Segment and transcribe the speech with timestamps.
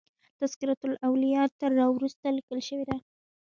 [0.39, 2.97] تذکرة الاولیاء تر را وروسته لیکل شوی دی.